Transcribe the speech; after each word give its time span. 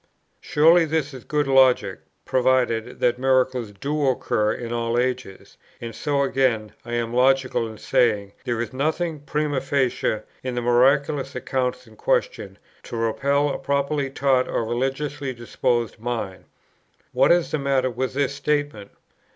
Surely 0.39 0.83
this 0.83 1.13
is 1.13 1.23
good 1.23 1.45
logic, 1.45 1.99
provided 2.25 2.99
that 3.01 3.19
miracles 3.19 3.71
do 3.71 4.07
occur 4.09 4.51
in 4.51 4.73
all 4.73 4.97
ages; 4.97 5.59
and 5.79 5.93
so 5.93 6.23
again 6.23 6.73
I 6.83 6.93
am 6.93 7.13
logical 7.13 7.67
in 7.67 7.77
saying, 7.77 8.33
"There 8.43 8.59
is 8.59 8.73
nothing, 8.73 9.19
primâ 9.19 9.61
facie, 9.61 10.23
in 10.43 10.55
the 10.55 10.61
miraculous 10.63 11.35
accounts 11.35 11.85
in 11.85 11.97
question, 11.97 12.57
to 12.81 12.97
repel 12.97 13.49
a 13.49 13.59
properly 13.59 14.09
taught 14.09 14.47
or 14.47 14.65
religiously 14.65 15.35
disposed 15.35 15.99
mind." 15.99 16.45
What 17.13 17.31
is 17.31 17.51
the 17.51 17.59
matter 17.59 17.91
with 17.91 18.15
this 18.15 18.33
statement? 18.33 18.89